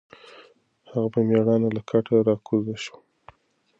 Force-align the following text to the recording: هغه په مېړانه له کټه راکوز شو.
هغه 0.89 1.09
په 1.13 1.19
مېړانه 1.27 1.69
له 1.75 1.81
کټه 1.89 2.15
راکوز 2.27 2.65
شو. 2.83 2.97